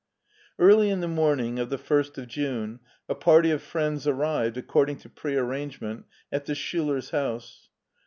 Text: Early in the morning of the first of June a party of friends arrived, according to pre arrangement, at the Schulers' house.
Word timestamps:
Early 0.57 0.89
in 0.89 1.01
the 1.01 1.07
morning 1.07 1.59
of 1.59 1.69
the 1.69 1.77
first 1.77 2.17
of 2.17 2.27
June 2.27 2.79
a 3.07 3.13
party 3.13 3.51
of 3.51 3.61
friends 3.61 4.07
arrived, 4.07 4.57
according 4.57 4.97
to 5.01 5.09
pre 5.09 5.35
arrangement, 5.35 6.05
at 6.31 6.47
the 6.47 6.53
Schulers' 6.53 7.11
house. 7.11 7.69